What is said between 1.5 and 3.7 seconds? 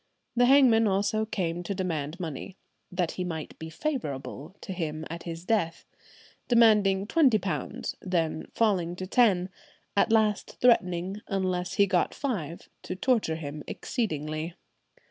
to demand money, that "he might be